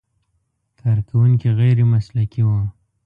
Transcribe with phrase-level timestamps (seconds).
[0.79, 2.49] کارکوونکي غیر مسلکي و.